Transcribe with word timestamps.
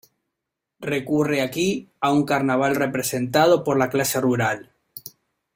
Recurre 0.89 1.41
aquí 1.43 1.91
a 1.99 2.11
un 2.11 2.25
carnaval 2.25 2.75
representado 2.75 3.63
por 3.63 3.77
la 3.77 3.91
clase 3.91 4.19
rural. 4.19 4.71